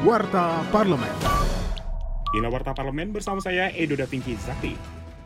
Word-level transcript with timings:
Warta 0.00 0.64
Parlemen. 0.72 1.12
Inilah 2.32 2.48
Warta 2.48 2.72
Parlemen 2.72 3.12
bersama 3.12 3.36
saya 3.44 3.68
Edo 3.68 4.00
Da 4.00 4.08
Vinci 4.08 4.32
Zakti. 4.32 4.72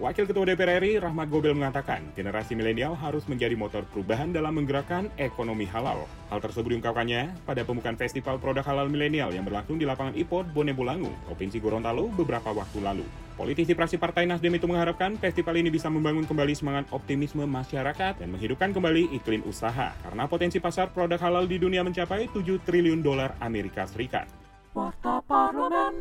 Wakil 0.02 0.26
Ketua 0.26 0.50
DPR 0.50 0.82
RI 0.82 0.98
Rahmat 0.98 1.30
Gobel 1.30 1.54
mengatakan 1.54 2.02
generasi 2.18 2.58
milenial 2.58 2.98
harus 2.98 3.22
menjadi 3.30 3.54
motor 3.54 3.86
perubahan 3.86 4.34
dalam 4.34 4.58
menggerakkan 4.58 5.14
ekonomi 5.14 5.62
halal. 5.70 6.10
Hal 6.26 6.42
tersebut 6.42 6.74
diungkapkannya 6.74 7.46
pada 7.46 7.62
pembukaan 7.62 7.94
Festival 7.94 8.42
Produk 8.42 8.66
Halal 8.66 8.90
Milenial 8.90 9.30
yang 9.30 9.46
berlangsung 9.46 9.78
di 9.78 9.86
lapangan 9.86 10.18
IPOD 10.18 10.50
Bone 10.50 10.74
Bolangu, 10.74 11.14
Provinsi 11.22 11.62
Gorontalo 11.62 12.10
beberapa 12.10 12.50
waktu 12.50 12.82
lalu. 12.82 13.06
Politisi 13.38 13.78
praksi 13.78 13.94
Partai 13.94 14.26
Nasdem 14.26 14.58
itu 14.58 14.66
mengharapkan 14.66 15.14
festival 15.22 15.54
ini 15.54 15.70
bisa 15.70 15.86
membangun 15.86 16.26
kembali 16.26 16.50
semangat 16.50 16.90
optimisme 16.90 17.46
masyarakat 17.46 18.18
dan 18.18 18.26
menghidupkan 18.26 18.74
kembali 18.74 19.14
iklim 19.22 19.46
usaha 19.46 19.94
karena 20.02 20.26
potensi 20.26 20.58
pasar 20.58 20.90
produk 20.90 21.22
halal 21.22 21.46
di 21.46 21.62
dunia 21.62 21.86
mencapai 21.86 22.26
7 22.26 22.42
triliun 22.66 23.06
dolar 23.06 23.38
Amerika 23.38 23.86
Serikat. 23.86 24.43
Warta 24.74 25.22
Parlemen. 25.22 25.94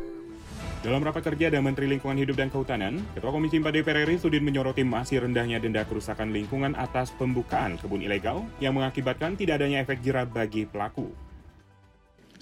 Dalam 0.82 0.98
rapat 1.00 1.30
kerja 1.30 1.46
dengan 1.46 1.70
Menteri 1.70 1.86
Lingkungan 1.86 2.18
Hidup 2.18 2.34
dan 2.34 2.50
Kehutanan, 2.50 2.98
Ketua 3.14 3.30
Komisi 3.30 3.62
4 3.62 3.70
DPR 3.70 4.02
RI 4.02 4.18
Sudin 4.18 4.42
menyoroti 4.42 4.82
masih 4.82 5.22
rendahnya 5.22 5.62
denda 5.62 5.86
kerusakan 5.86 6.34
lingkungan 6.34 6.74
atas 6.74 7.14
pembukaan 7.14 7.78
kebun 7.78 8.02
ilegal 8.02 8.42
yang 8.58 8.74
mengakibatkan 8.74 9.38
tidak 9.38 9.62
adanya 9.62 9.86
efek 9.86 10.02
jerah 10.02 10.26
bagi 10.26 10.66
pelaku. 10.66 11.08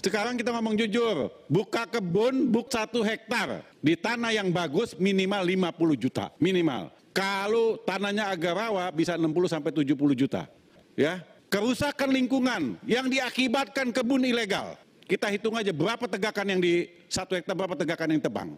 Sekarang 0.01 0.35
kita 0.35 0.51
ngomong 0.51 0.75
jujur, 0.75 1.31
buka 1.47 1.85
kebun 1.87 2.49
buk 2.49 2.67
satu 2.67 3.05
hektar 3.05 3.63
di 3.79 3.93
tanah 3.93 4.33
yang 4.33 4.49
bagus 4.49 4.97
minimal 4.97 5.45
50 5.47 6.01
juta 6.01 6.25
minimal. 6.41 6.91
Kalau 7.13 7.77
tanahnya 7.85 8.33
agak 8.33 8.57
rawa 8.57 8.89
bisa 8.89 9.15
60 9.15 9.29
sampai 9.47 9.69
70 9.69 10.17
juta. 10.17 10.49
Ya, 10.97 11.21
kerusakan 11.53 12.09
lingkungan 12.09 12.81
yang 12.89 13.05
diakibatkan 13.05 13.93
kebun 13.93 14.25
ilegal 14.25 14.75
kita 15.03 15.27
hitung 15.27 15.55
aja 15.59 15.71
berapa 15.75 16.05
tegakan 16.07 16.57
yang 16.57 16.61
di 16.63 16.87
satu 17.11 17.35
hektar, 17.35 17.53
berapa 17.53 17.75
tegakan 17.75 18.15
yang 18.15 18.21
tebang. 18.23 18.49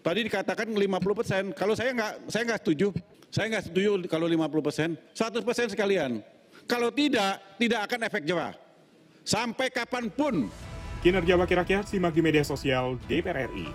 Tadi 0.00 0.20
dikatakan 0.24 0.66
50 0.72 1.18
persen, 1.20 1.42
kalau 1.52 1.76
saya 1.76 1.92
nggak 1.92 2.12
saya 2.32 2.42
nggak 2.48 2.60
setuju. 2.64 2.88
Saya 3.30 3.46
nggak 3.46 3.64
setuju 3.70 3.90
kalau 4.10 4.26
50 4.26 4.66
persen, 4.66 4.88
100 5.14 5.46
persen 5.46 5.66
sekalian. 5.70 6.18
Kalau 6.66 6.90
tidak, 6.90 7.38
tidak 7.60 7.80
akan 7.86 8.00
efek 8.08 8.22
jerah. 8.26 8.54
Sampai 9.22 9.70
kapan 9.70 10.10
pun. 10.10 10.50
Kinerja 11.00 11.38
Wakil 11.38 11.62
Rakyat 11.62 11.84
simak 11.88 12.12
di 12.12 12.20
media 12.20 12.42
sosial 12.42 12.98
DPR 13.06 13.48
RI. 13.48 13.70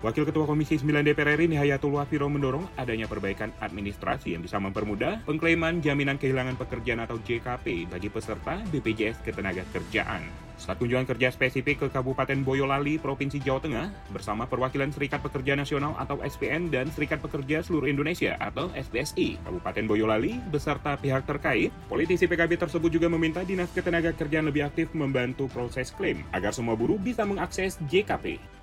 Wakil 0.00 0.24
Ketua 0.24 0.48
Komisi 0.48 0.80
9 0.80 1.04
DPR 1.04 1.36
RI 1.36 1.52
Nihayatul 1.52 2.00
Wafiro 2.00 2.24
mendorong 2.32 2.64
adanya 2.80 3.04
perbaikan 3.04 3.52
administrasi 3.60 4.32
yang 4.32 4.40
bisa 4.40 4.56
mempermudah 4.56 5.20
pengklaiman 5.28 5.84
jaminan 5.84 6.16
kehilangan 6.16 6.56
pekerjaan 6.56 7.04
atau 7.04 7.20
JKP 7.20 7.92
bagi 7.92 8.08
peserta 8.08 8.64
BPJS 8.72 9.20
Ketenagakerjaan. 9.20 10.24
Saat 10.56 10.80
kunjungan 10.80 11.04
kerja 11.04 11.28
spesifik 11.28 11.84
ke 11.84 11.86
Kabupaten 11.92 12.40
Boyolali, 12.40 12.96
Provinsi 12.96 13.44
Jawa 13.44 13.60
Tengah, 13.60 13.92
bersama 14.08 14.48
perwakilan 14.48 14.88
Serikat 14.88 15.20
Pekerja 15.20 15.52
Nasional 15.52 15.92
atau 16.00 16.16
SPN 16.24 16.72
dan 16.72 16.88
Serikat 16.88 17.20
Pekerja 17.20 17.60
Seluruh 17.60 17.88
Indonesia 17.88 18.40
atau 18.40 18.72
SPSI, 18.72 19.36
Kabupaten 19.44 19.84
Boyolali, 19.84 20.40
beserta 20.48 20.96
pihak 20.96 21.28
terkait, 21.28 21.68
politisi 21.92 22.24
PKB 22.24 22.56
tersebut 22.56 22.88
juga 22.88 23.12
meminta 23.12 23.44
Dinas 23.44 23.68
Ketenagakerjaan 23.76 24.48
lebih 24.48 24.64
aktif 24.64 24.96
membantu 24.96 25.44
proses 25.52 25.92
klaim 25.92 26.24
agar 26.32 26.56
semua 26.56 26.72
buruh 26.72 26.96
bisa 26.96 27.24
mengakses 27.28 27.76
JKP. 27.88 28.59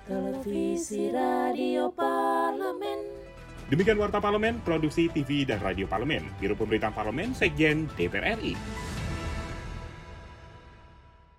Demikian 3.68 4.00
Warta 4.00 4.24
Parlemen, 4.24 4.64
Produksi 4.64 5.12
TV 5.12 5.44
dan 5.44 5.60
Radio 5.60 5.84
Parlemen, 5.84 6.24
Biro 6.40 6.56
Pemerintahan 6.56 6.96
Parlemen, 6.96 7.36
Sekjen 7.36 7.84
DPR 8.00 8.40
RI. 8.40 8.56